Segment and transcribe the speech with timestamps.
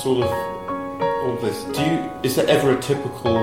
[0.00, 2.10] across all of all this, do you?
[2.22, 3.36] Is there ever a typical?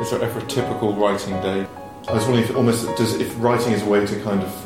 [0.00, 1.66] Is there ever a typical writing day?
[2.08, 4.64] I was wondering if almost does if writing is a way to kind of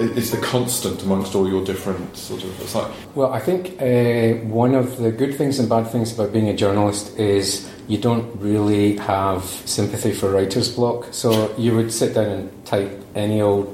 [0.00, 2.60] it's the constant amongst all your different sort of.
[2.60, 6.32] It's like Well, I think uh, one of the good things and bad things about
[6.32, 11.08] being a journalist is you don't really have sympathy for writer's block.
[11.12, 13.66] So you would sit down and type any old,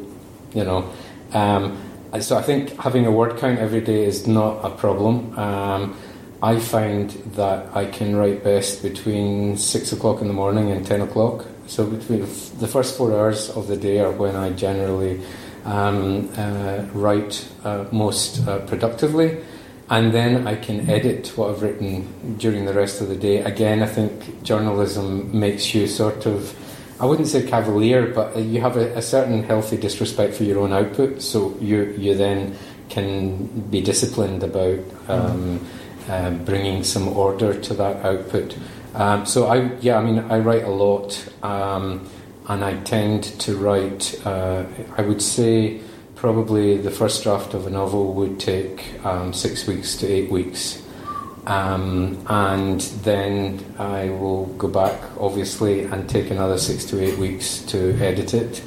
[0.55, 0.91] you know.
[1.33, 1.79] Um,
[2.21, 5.37] so I think having a word count every day is not a problem.
[5.37, 5.97] Um,
[6.45, 7.09] I find
[7.41, 11.47] that I can write best between six o'clock in the morning and ten o'clock.
[11.67, 12.21] So between
[12.61, 15.23] the first four hours of the day are when I generally
[15.65, 19.39] um, uh, write uh, most uh, productively,
[19.89, 23.39] and then I can edit what I've written during the rest of the day.
[23.39, 26.53] Again, I think journalism makes you sort of,
[27.01, 30.75] I wouldn't say cavalier, but you have a, a certain healthy disrespect for your own
[30.75, 32.55] output, so you, you then
[32.91, 35.59] can be disciplined about um,
[36.09, 38.57] uh, bringing some order to that output.
[38.95, 41.29] Um, so I, yeah, I mean, I write a lot.
[41.43, 42.09] Um,
[42.49, 44.21] and I tend to write.
[44.27, 44.65] Uh,
[44.97, 45.81] I would say
[46.15, 50.83] probably the first draft of a novel would take um, six weeks to eight weeks,
[51.47, 57.61] um, and then I will go back, obviously, and take another six to eight weeks
[57.67, 58.63] to edit it.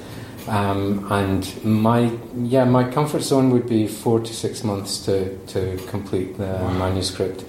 [0.48, 5.78] Um, and my yeah, my comfort zone would be four to six months to to
[5.88, 6.74] complete the wow.
[6.74, 7.44] manuscript,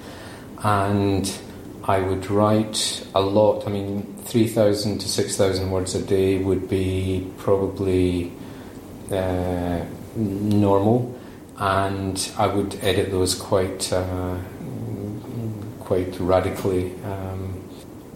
[0.65, 1.31] and
[1.85, 3.67] I would write a lot.
[3.67, 8.31] I mean, 3,000 to 6,000 words a day would be probably
[9.11, 9.81] uh,
[10.15, 11.19] normal,
[11.57, 14.37] and I would edit those quite uh,
[15.81, 16.93] quite radically.
[17.05, 17.48] Um,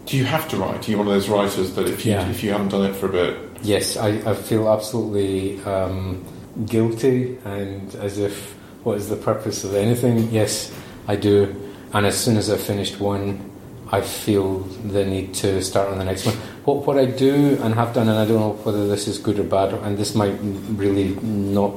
[0.05, 0.87] Do you have to write?
[0.87, 2.29] Are you one of those writers that if you yeah.
[2.29, 3.37] if you haven't done it for a bit?
[3.61, 6.25] Yes, I, I feel absolutely um,
[6.65, 8.53] guilty and as if
[8.83, 10.29] what is the purpose of anything?
[10.29, 10.73] Yes,
[11.07, 11.55] I do.
[11.93, 13.49] And as soon as I've finished one,
[13.91, 16.35] I feel the need to start on the next one.
[16.65, 19.39] What, what I do and have done, and I don't know whether this is good
[19.39, 21.75] or bad, and this might really not,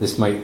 [0.00, 0.42] this might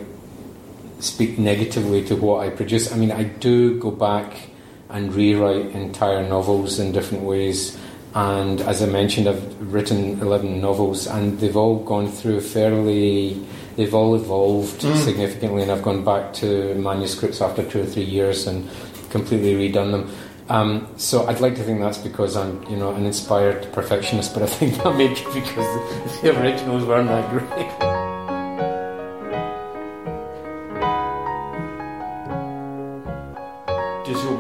[1.00, 2.92] speak negatively to what I produce.
[2.92, 4.49] I mean, I do go back
[4.90, 7.78] and rewrite entire novels in different ways.
[8.14, 13.40] And as I mentioned, I've written 11 novels, and they've all gone through fairly,
[13.76, 14.96] they've all evolved mm.
[14.96, 18.68] significantly, and I've gone back to manuscripts after two or three years and
[19.10, 20.10] completely redone them.
[20.48, 24.42] Um, so I'd like to think that's because I'm, you know, an inspired perfectionist, but
[24.42, 27.86] I think that may be because the originals weren't that great.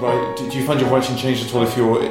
[0.00, 2.02] do you find your writing change at all if you're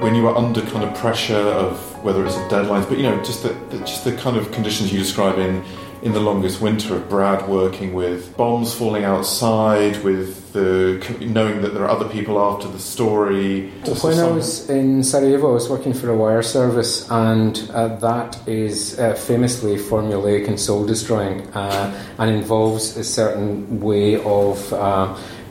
[0.00, 3.42] when you are under kind of pressure of whether it's deadlines, but you know, just
[3.42, 5.62] the, the just the kind of conditions you describe in
[6.02, 11.74] in the longest winter of Brad working with bombs falling outside, with the knowing that
[11.74, 13.68] there are other people after the story.
[14.00, 18.48] When I was in Sarajevo, I was working for a wire service, and uh, that
[18.48, 24.72] is uh, famously formulaic and soul destroying, uh, and involves a certain way of.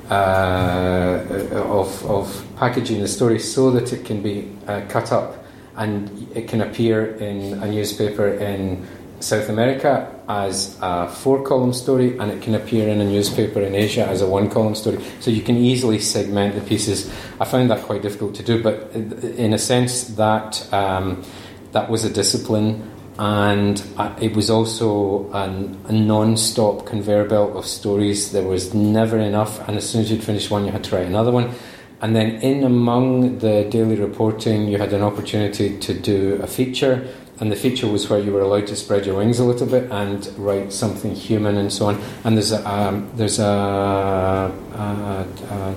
[0.09, 5.45] Uh, of, of packaging the story so that it can be uh, cut up
[5.77, 8.83] and it can appear in a newspaper in
[9.19, 13.75] South America as a four column story and it can appear in a newspaper in
[13.75, 14.97] Asia as a one column story.
[15.19, 17.07] So you can easily segment the pieces.
[17.39, 21.23] I found that quite difficult to do, but in a sense, that, um,
[21.71, 22.89] that was a discipline
[23.19, 23.83] and
[24.21, 28.31] it was also an, a non stop conveyor belt of stories.
[28.31, 31.05] There was never enough, and as soon as you'd finish one, you had to write
[31.05, 31.53] another one.
[32.01, 37.09] And then, in among the daily reporting, you had an opportunity to do a feature
[37.39, 39.89] and the feature was where you were allowed to spread your wings a little bit
[39.91, 42.01] and write something human and so on.
[42.23, 45.75] And there's a um, there's a, a, a,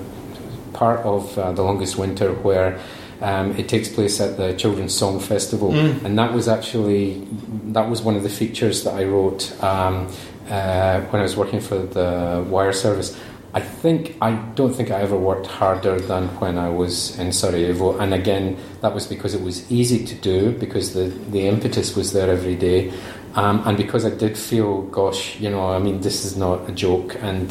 [0.73, 2.79] part of uh, the longest winter where.
[3.23, 6.03] Um, it takes place at the Children's Song Festival, mm.
[6.03, 7.25] and that was actually
[7.71, 10.11] that was one of the features that I wrote um,
[10.49, 13.17] uh, when I was working for the wire service.
[13.53, 17.97] I think I don't think I ever worked harder than when I was in Sarajevo,
[17.97, 22.11] and again that was because it was easy to do because the the impetus was
[22.11, 22.91] there every day,
[23.35, 26.71] um, and because I did feel, gosh, you know, I mean, this is not a
[26.71, 27.47] joke, and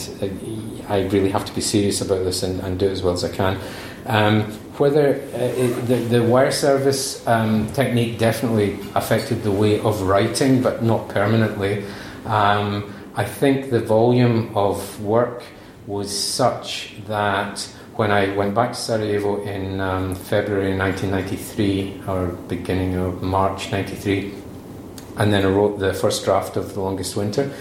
[0.88, 3.24] I really have to be serious about this and, and do it as well as
[3.24, 3.58] I can.
[4.06, 10.02] Um, whether uh, it, the, the wire service um, technique definitely affected the way of
[10.02, 11.84] writing, but not permanently.
[12.24, 15.42] Um, I think the volume of work
[15.86, 17.60] was such that
[17.96, 24.32] when I went back to Sarajevo in um, February 1993 or beginning of March 93,
[25.18, 27.52] and then I wrote the first draft of The Longest Winter,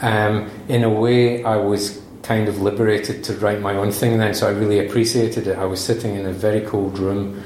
[0.00, 4.34] um, in a way I was kind of liberated to write my own thing then,
[4.34, 5.58] so I really appreciated it.
[5.58, 7.42] I was sitting in a very cold room,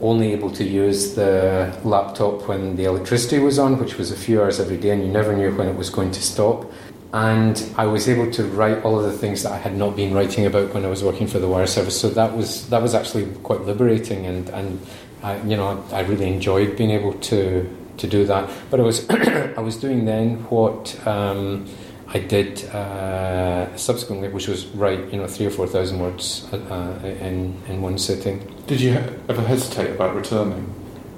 [0.00, 4.40] only able to use the laptop when the electricity was on, which was a few
[4.40, 6.70] hours every day, and you never knew when it was going to stop.
[7.12, 10.14] And I was able to write all of the things that I had not been
[10.14, 12.00] writing about when I was working for the wire service.
[12.00, 14.80] So that was that was actually quite liberating, and and
[15.22, 17.68] I, you know I really enjoyed being able to
[17.98, 18.48] to do that.
[18.70, 21.06] But I was I was doing then what.
[21.06, 21.66] Um,
[22.14, 26.56] I did uh, subsequently, which was write you know three or four thousand words uh,
[26.56, 28.38] uh, in in one sitting.
[28.66, 28.92] Did you
[29.28, 30.74] ever hesitate about returning?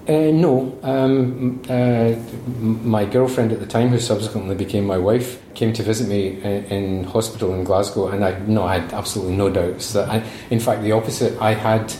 [0.07, 0.79] Uh, no.
[0.83, 2.15] Um, uh,
[2.61, 6.65] my girlfriend at the time, who subsequently became my wife, came to visit me in,
[6.67, 10.09] in, hospital in Glasgow, and I no, I had absolutely no doubts that.
[10.09, 11.41] I, in fact, the opposite.
[11.41, 11.91] I had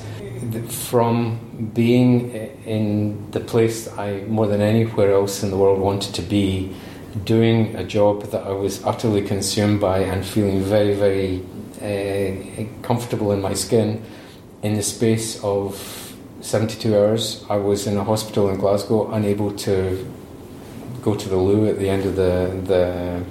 [0.69, 2.31] from being
[2.67, 6.75] in the place I more than anywhere else in the world wanted to be
[7.23, 11.45] doing a job that I was utterly consumed by and feeling very, very
[11.81, 14.03] uh, comfortable in my skin.
[14.63, 20.11] In the space of 72 hours, I was in a hospital in Glasgow, unable to
[21.03, 23.25] go to the loo at the end of the,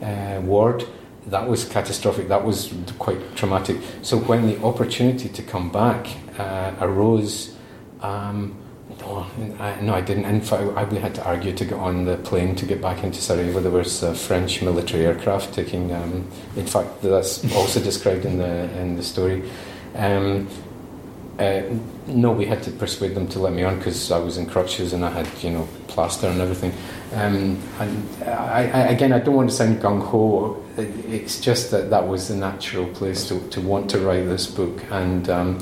[0.00, 0.84] the uh, ward.
[1.26, 2.28] That was catastrophic.
[2.28, 3.76] That was quite traumatic.
[4.02, 7.54] So when the opportunity to come back uh, arose,
[8.00, 8.56] um,
[9.00, 9.26] no,
[9.58, 10.24] I, no, I didn't.
[10.24, 13.02] In fact, I, we had to argue to get on the plane to get back
[13.04, 13.60] into Sarajevo.
[13.60, 15.92] There was a French military aircraft taking.
[15.92, 19.48] Um, in fact, that's also described in the in the story.
[19.94, 20.48] Um,
[21.40, 21.62] uh,
[22.06, 24.92] no, we had to persuade them to let me on because I was in crutches
[24.92, 26.72] and I had, you know, plaster and everything.
[27.14, 30.62] Um, and I, I, again, I don't want to sound gung ho.
[30.76, 34.84] It's just that that was the natural place to, to want to write this book,
[34.90, 35.58] and um,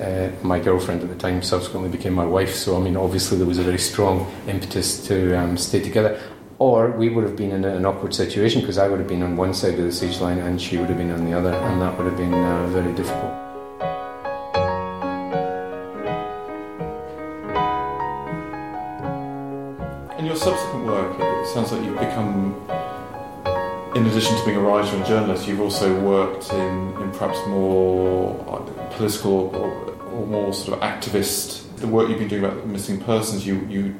[0.00, 2.54] uh, my girlfriend at the time subsequently became my wife.
[2.54, 6.20] So, I mean, obviously there was a very strong impetus to um, stay together.
[6.58, 9.36] Or we would have been in an awkward situation because I would have been on
[9.36, 11.80] one side of the siege line and she would have been on the other, and
[11.80, 13.32] that would have been uh, very difficult.
[20.18, 22.60] In your subsequent work, it sounds like you've become
[23.94, 28.38] in addition to being a writer and journalist, you've also worked in, in perhaps more
[28.48, 31.64] uh, political or or more sort of activist.
[31.76, 33.94] The work you've been doing about missing persons, you you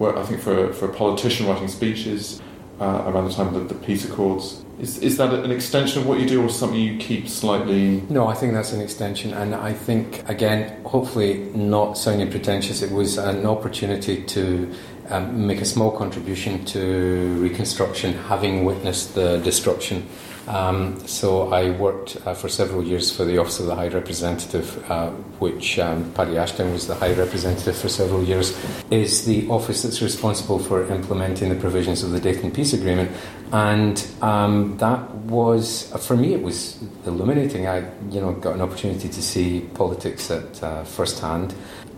[0.00, 2.40] I think for for a politician writing speeches
[2.80, 4.64] uh, around the time of the, the peace accords.
[4.80, 8.02] Is, is that an extension of what you do, or something you keep slightly?
[8.10, 12.90] No, I think that's an extension, and I think again, hopefully, not sounding pretentious, it
[12.90, 14.74] was an opportunity to
[15.10, 20.06] um, make a small contribution to reconstruction, having witnessed the destruction
[20.46, 24.90] um, so I worked uh, for several years for the Office of the High Representative,
[24.90, 28.58] uh, which um, Paddy Ashdown was the High Representative for several years,
[28.90, 33.10] is the office that's responsible for implementing the provisions of the Dayton Peace Agreement.
[33.52, 37.66] And um, that was, for me, it was illuminating.
[37.66, 41.54] I, you know, got an opportunity to see politics at uh, first hand,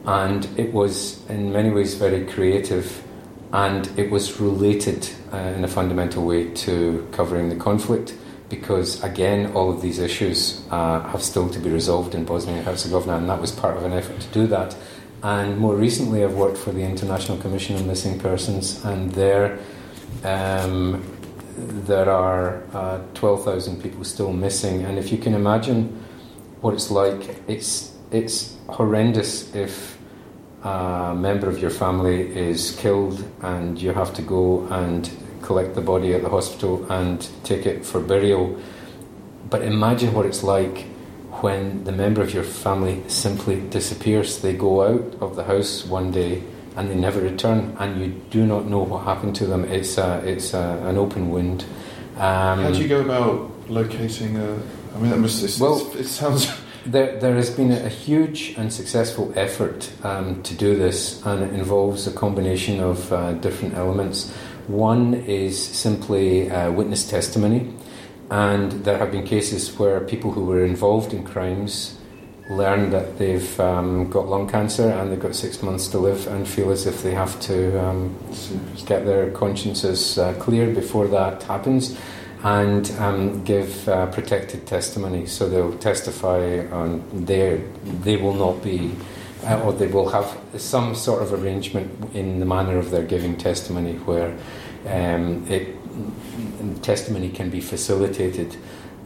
[0.06, 3.03] and it was in many ways very creative
[3.53, 8.14] and it was related uh, in a fundamental way to covering the conflict
[8.49, 12.64] because again, all of these issues uh, have still to be resolved in Bosnia and
[12.64, 14.76] Herzegovina, and that was part of an effort to do that.
[15.23, 19.59] And more recently, I've worked for the International Commission on Missing Persons, and there
[20.23, 21.04] um,
[21.57, 24.85] there are uh, 12,000 people still missing.
[24.85, 26.04] And if you can imagine
[26.61, 29.96] what it's like, it's it's horrendous if
[30.66, 35.08] a member of your family is killed and you have to go and
[35.42, 38.58] collect the body at the hospital and take it for burial.
[39.49, 40.87] But imagine what it's like
[41.42, 44.40] when the member of your family simply disappears.
[44.40, 46.42] They go out of the house one day
[46.75, 49.64] and they never return, and you do not know what happened to them.
[49.64, 51.64] It's a, it's a, an open wound.
[52.16, 54.61] Um, How do you go about locating a?
[54.94, 55.61] I mean, that must.
[55.61, 56.50] well, it sounds.
[56.87, 61.52] There, there has been a huge and successful effort um, to do this, and it
[61.52, 64.31] involves a combination of uh, different elements.
[64.69, 67.75] One is simply uh, witness testimony,
[68.31, 71.99] and there have been cases where people who were involved in crimes
[72.49, 76.47] learn that they've um, got lung cancer and they've got six months to live and
[76.47, 78.16] feel as if they have to um,
[78.87, 81.99] get their consciences uh, clear before that happens
[82.43, 85.26] and um, give uh, protected testimony.
[85.26, 88.93] So they'll testify on their, they will not be
[89.45, 93.37] uh, or they will have some sort of arrangement in the manner of their giving
[93.37, 94.37] testimony where
[94.87, 95.76] um, it,
[96.83, 98.57] testimony can be facilitated.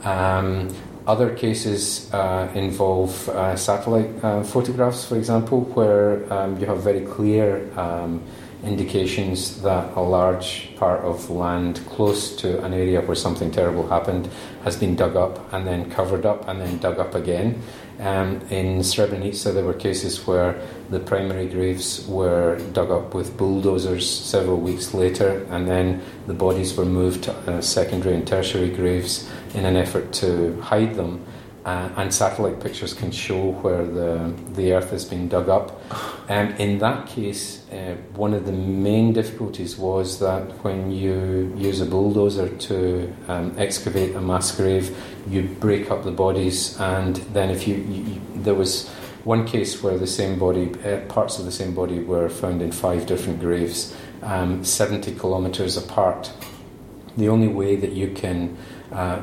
[0.03, 0.75] Um,
[1.07, 7.01] other cases uh, involve uh, satellite uh, photographs, for example, where um, you have very
[7.01, 8.23] clear um,
[8.63, 14.29] indications that a large part of land close to an area where something terrible happened
[14.65, 17.63] has been dug up and then covered up and then dug up again.
[17.99, 24.09] Um, in Srebrenica, there were cases where the primary graves were dug up with bulldozers
[24.09, 29.29] several weeks later, and then the bodies were moved to uh, secondary and tertiary graves
[29.55, 31.25] in an effort to hide them.
[31.71, 35.81] Uh, and satellite pictures can show where the, the earth has been dug up.
[36.29, 41.81] Um, in that case, uh, one of the main difficulties was that when you use
[41.81, 44.97] a bulldozer to um, excavate a mass grave,
[45.29, 48.89] you break up the bodies, and then if you, you, there was
[49.23, 52.73] one case where the same body, uh, parts of the same body, were found in
[52.73, 56.33] five different graves, um, 70 kilometres apart.
[57.17, 58.57] The only way that you can
[58.93, 59.21] uh,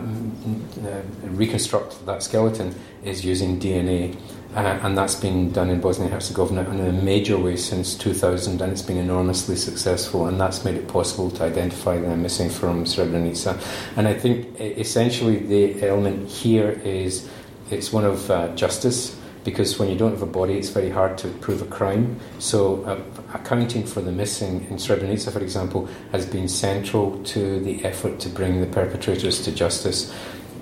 [1.24, 4.16] reconstruct that skeleton is using DNA.
[4.56, 8.62] Uh, and that's been done in Bosnia and Herzegovina in a major way since 2000,
[8.62, 12.86] and it's been enormously successful, and that's made it possible to identify the missing from
[12.86, 13.62] Srebrenica.
[13.98, 17.30] And I think essentially the element here is
[17.70, 21.18] it's one of uh, justice because when you don't have a body, it's very hard
[21.18, 22.20] to prove a crime.
[22.38, 23.00] So, uh,
[23.34, 28.30] accounting for the missing in Srebrenica, for example, has been central to the effort to
[28.30, 30.14] bring the perpetrators to justice.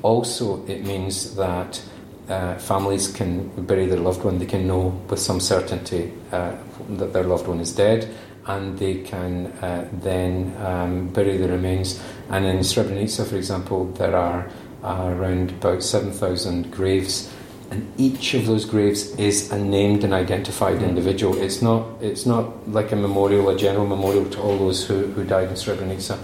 [0.03, 1.81] Also, it means that
[2.29, 6.55] uh, families can bury their loved one, they can know with some certainty uh,
[6.89, 8.07] that their loved one is dead,
[8.45, 11.99] and they can uh, then um, bury the remains.
[12.29, 14.47] And in Srebrenica, for example, there are
[14.83, 17.31] around about 7,000 graves
[17.71, 21.37] and each of those graves is a named and identified individual.
[21.41, 25.23] It's not, it's not like a memorial, a general memorial to all those who, who
[25.23, 26.19] died in Srebrenica.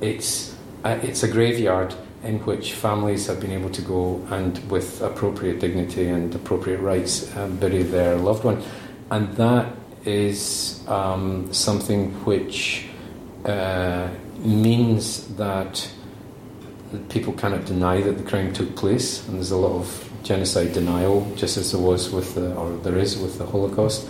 [0.00, 5.00] It's a, it's a graveyard in which families have been able to go and, with
[5.02, 8.62] appropriate dignity and appropriate rights, um, bury their loved one.
[9.10, 9.72] And that
[10.04, 12.86] is um, something which
[13.44, 15.88] uh, means that
[17.08, 21.30] people cannot deny that the crime took place, and there's a lot of genocide denial,
[21.36, 24.08] just as there was with the, or there is with the Holocaust.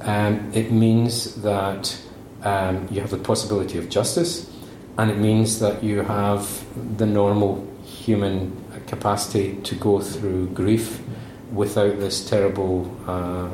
[0.00, 2.00] Um, it means that
[2.42, 4.50] um, you have the possibility of justice,
[4.96, 6.64] and it means that you have
[6.96, 11.00] the normal human capacity to go through grief
[11.52, 13.48] without this terrible uh,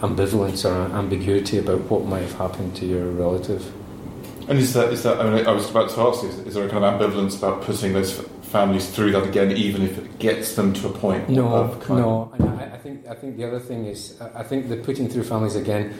[0.00, 3.72] ambivalence or ambiguity about what might have happened to your relative.
[4.48, 6.66] And is that, is that I, mean, I was about to ask, is, is there
[6.66, 8.12] a kind of ambivalence about putting those
[8.48, 11.28] families through that again, even if it gets them to a point.
[11.28, 12.32] No, of no.
[12.38, 15.56] I, I, think I think the other thing is I think the putting through families
[15.56, 15.94] again.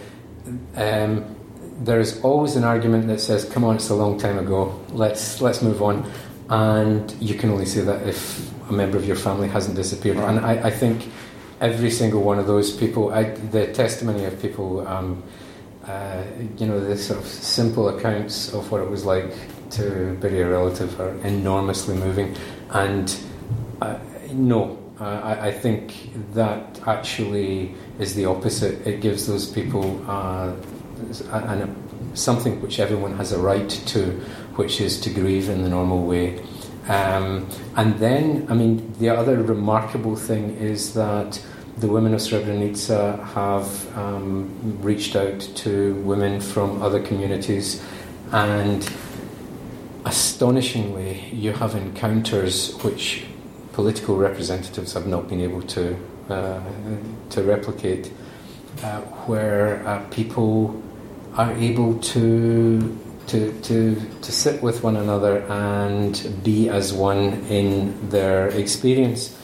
[0.76, 1.36] Um,
[1.80, 4.80] there is always an argument that says, "Come on, it's a long time ago.
[4.90, 6.10] Let's let's move on,"
[6.48, 10.16] and you can only say that if a member of your family hasn't disappeared.
[10.16, 10.28] Right.
[10.28, 11.10] And I, I, think
[11.60, 14.86] every single one of those people, I, the testimony of people.
[14.86, 15.22] Um,
[15.86, 16.22] uh,
[16.58, 19.32] you know, the sort of simple accounts of what it was like
[19.70, 22.36] to bury a relative are enormously moving.
[22.70, 23.14] And
[23.80, 23.98] uh,
[24.32, 28.86] no, I, I, think that actually is the opposite.
[28.86, 30.52] It gives those people uh,
[32.14, 34.10] something which everyone has a right to,
[34.56, 36.42] which is to grieve in the normal way.
[36.88, 41.40] Um, and then, I mean, the other remarkable thing is that
[41.76, 47.84] the women of Srebrenica have um, reached out to women from other communities
[48.32, 48.82] and
[50.08, 53.26] astonishingly, you have encounters which
[53.74, 55.96] political representatives have not been able to
[56.30, 56.60] uh,
[57.30, 58.10] to replicate,
[58.82, 60.82] uh, where uh, people
[61.36, 63.76] are able to, to to
[64.22, 66.12] to sit with one another and
[66.42, 69.36] be as one in their experience.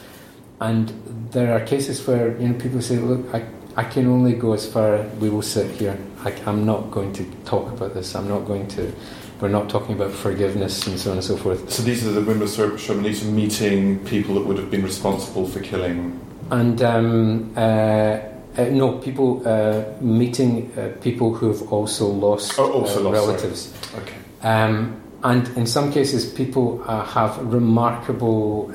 [0.61, 0.88] And
[1.30, 3.44] there are cases where you know people say, "Look, I,
[3.76, 5.02] I can only go as far.
[5.21, 5.99] We will sit here.
[6.25, 8.14] I, I'm not going to talk about this.
[8.14, 8.92] I'm not going to."
[9.41, 11.71] We're not talking about forgiveness and so on and so forth.
[11.71, 15.61] So these are the women of Srebrenica meeting people that would have been responsible for
[15.61, 16.21] killing.
[16.50, 22.73] And um, uh, uh, no, people uh, meeting uh, people who have also lost, oh,
[22.73, 23.73] also uh, lost relatives.
[23.91, 24.03] Sorry.
[24.03, 24.17] Okay.
[24.43, 28.71] Um, and in some cases, people uh, have remarkable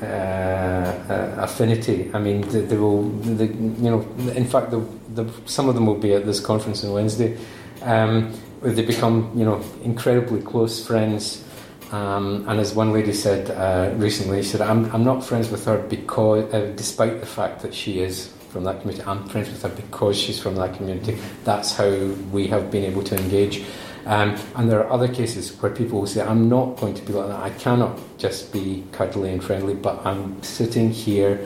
[1.38, 2.10] affinity.
[2.12, 4.00] I mean, they, they will, they, you know,
[4.34, 7.38] in fact, the, the, some of them will be at this conference on Wednesday.
[7.82, 11.44] Um, they become, you know, incredibly close friends.
[11.92, 15.64] Um, and as one lady said uh, recently, she said, I'm, I'm not friends with
[15.64, 19.62] her because, uh, despite the fact that she is from that community, I'm friends with
[19.62, 21.18] her because she's from that community.
[21.44, 21.90] That's how
[22.32, 23.64] we have been able to engage.
[24.06, 27.12] Um, and there are other cases where people will say, I'm not going to be
[27.12, 27.40] like that.
[27.40, 31.40] I cannot just be cuddly and friendly, but I'm sitting here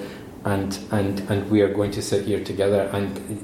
[0.45, 2.91] and, and, and we are going to sit here together.
[2.93, 3.41] And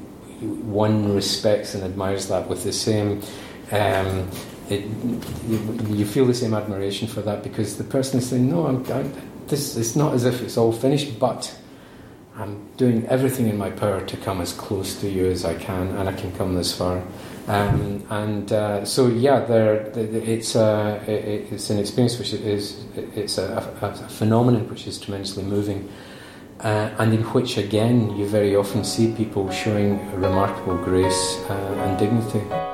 [0.70, 3.22] one respects and admires that with the same
[3.72, 4.28] um,
[4.68, 4.84] it,
[5.46, 8.84] you, you, feel the same admiration for that because the person is saying, "No, I'm,
[8.92, 9.04] I,
[9.46, 11.56] this it's not as if it's all finished, but
[12.36, 15.88] I'm doing everything in my power to come as close to you as I can,
[15.96, 17.02] and I can come this far."
[17.50, 23.68] Um, and uh, so, yeah, there, it's, uh, it's an experience which is it's a,
[23.82, 25.88] a, a phenomenon which is tremendously moving,
[26.60, 31.98] uh, and in which again you very often see people showing remarkable grace uh, and
[31.98, 32.69] dignity.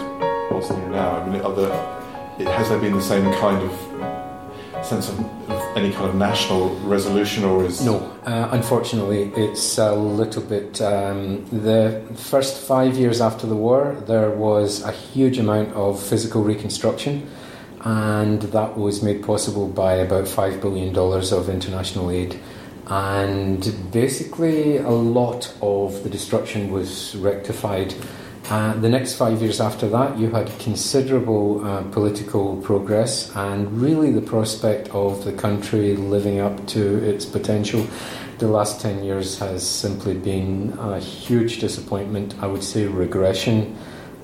[0.00, 1.20] Is Bosnia now?
[1.20, 5.18] I mean, has there been the same kind of sense of
[5.76, 7.98] any kind of national resolution, or is no?
[8.24, 10.80] Uh, unfortunately, it's a little bit.
[10.80, 16.42] Um, the first five years after the war, there was a huge amount of physical
[16.42, 17.28] reconstruction,
[17.82, 22.38] and that was made possible by about five billion dollars of international aid.
[22.86, 27.94] And basically, a lot of the destruction was rectified
[28.50, 34.10] uh, the next five years after that, you had considerable uh, political progress and really
[34.10, 37.86] the prospect of the country living up to its potential.
[38.38, 43.78] The last 10 years has simply been a huge disappointment, I would say regression,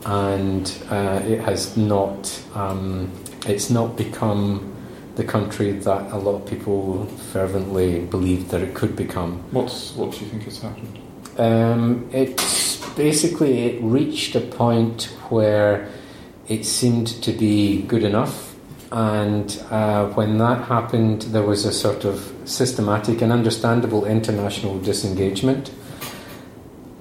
[0.05, 3.13] and uh, it has not, um,
[3.47, 4.75] it's not become
[5.15, 9.39] the country that a lot of people fervently believed that it could become.
[9.53, 10.99] What's, what do you think has happened?
[11.39, 12.66] Um, it's
[12.97, 15.89] basically it reached a point where
[16.49, 18.55] it seemed to be good enough.
[18.91, 25.71] And uh, when that happened, there was a sort of systematic and understandable international disengagement.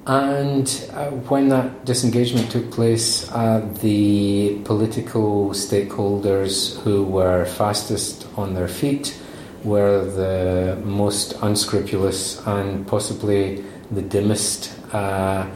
[0.08, 8.54] And uh, when that disengagement took place, uh, the political stakeholders who were fastest on
[8.54, 9.20] their feet
[9.64, 15.48] were the most unscrupulous and possibly the dimmest uh,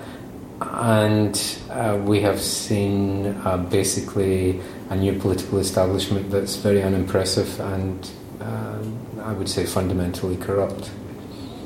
[0.62, 8.10] and uh, we have seen uh, basically a new political establishment that's very unimpressive and
[8.42, 8.80] uh,
[9.22, 10.92] I would say fundamentally corrupt.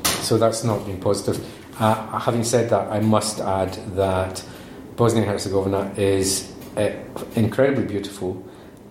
[0.04, 1.44] So that's not been positive.
[1.80, 4.44] Uh, having said that, I must add that
[4.96, 6.90] Bosnia and Herzegovina is uh,
[7.34, 8.44] incredibly beautiful.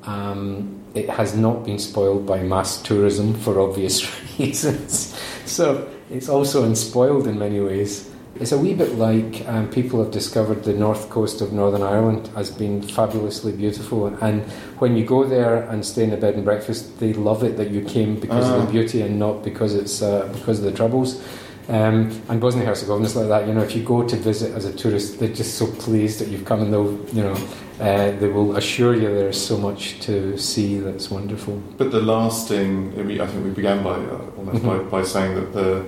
[0.03, 4.03] Um, it has not been spoiled by mass tourism for obvious
[4.39, 5.17] reasons.
[5.45, 8.12] so it's also unspoiled in many ways.
[8.39, 12.29] It's a wee bit like um, people have discovered the north coast of Northern Ireland
[12.35, 14.07] as being fabulously beautiful.
[14.07, 14.43] And
[14.79, 17.69] when you go there and stay in a bed and breakfast, they love it that
[17.69, 18.71] you came because of the ah.
[18.71, 21.23] beauty and not because it's uh, because of the troubles.
[21.69, 23.47] Um, and Bosnia Herzegovina is like that.
[23.47, 26.27] You know, if you go to visit as a tourist, they're just so pleased that
[26.27, 27.37] you've come, and they'll, you know,
[27.79, 31.61] uh, they will assure you there's so much to see that's wonderful.
[31.77, 34.89] But the lasting, I think we began by uh, almost mm-hmm.
[34.89, 35.85] by, by saying that the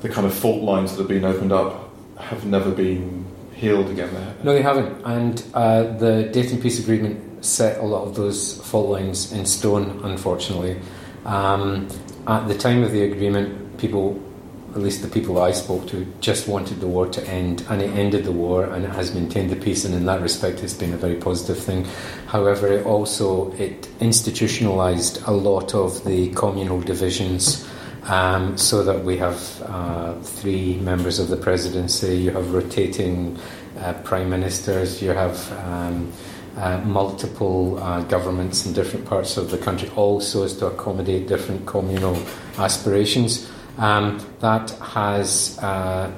[0.00, 4.12] the kind of fault lines that have been opened up have never been healed again
[4.12, 4.34] there.
[4.42, 5.02] No, they haven't.
[5.04, 10.00] And uh, the Dayton Peace Agreement set a lot of those fault lines in stone,
[10.04, 10.78] unfortunately.
[11.24, 11.88] Um,
[12.26, 14.20] at the time of the agreement, people,
[14.72, 17.90] at least the people I spoke to, just wanted the war to end, and it
[17.90, 19.84] ended the war, and it has maintained the peace.
[19.84, 21.86] And in that respect, it's been a very positive thing.
[22.26, 27.66] However, it also it institutionalized a lot of the communal divisions
[28.06, 33.38] um, so that we have uh, three members of the presidency, you have rotating
[33.78, 36.12] uh, prime ministers, you have um,
[36.56, 41.28] uh, multiple uh, governments in different parts of the country, all so as to accommodate
[41.28, 42.16] different communal
[42.58, 43.50] aspirations.
[43.78, 46.10] Um, that has uh,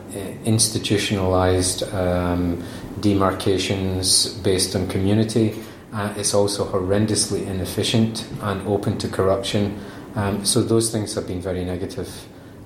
[0.44, 2.62] institutionalized um,
[3.00, 5.60] demarcations based on community.
[5.92, 9.80] Uh, it's also horrendously inefficient and open to corruption.
[10.18, 12.10] Um, so those things have been very negative.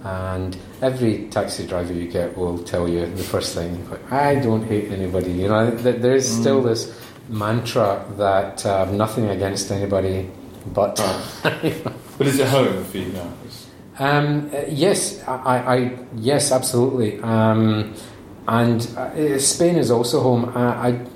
[0.04, 4.90] And every taxi driver you get will tell you the first thing, I don't hate
[4.90, 5.32] anybody.
[5.32, 6.64] You know, there is still mm.
[6.64, 10.30] this mantra that uh, nothing against anybody,
[10.72, 10.96] but.
[11.42, 13.32] but is it home for you now?
[13.98, 17.20] Um, uh, yes, I, I, yes, absolutely.
[17.20, 17.94] Um,
[18.48, 20.46] and uh, Spain is also home.
[20.56, 21.06] Uh, I,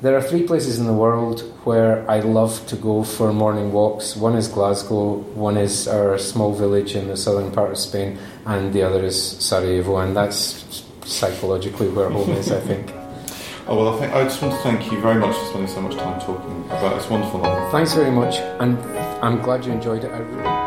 [0.00, 4.16] there are three places in the world where I love to go for morning walks.
[4.16, 8.72] One is Glasgow, one is our small village in the southern part of Spain, and
[8.72, 12.92] the other is Sarajevo, and that's psychologically where home is, I think.
[13.70, 15.82] Oh, well, I, think, I just want to thank you very much for spending so
[15.82, 17.70] much time talking about this wonderful novel.
[17.70, 18.78] Thanks very much, and
[19.22, 20.57] I'm glad you enjoyed it.